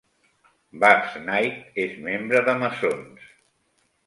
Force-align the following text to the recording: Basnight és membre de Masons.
Basnight 0.83 1.77
és 1.83 1.93
membre 2.09 2.43
de 2.49 2.57
Masons. 2.65 3.31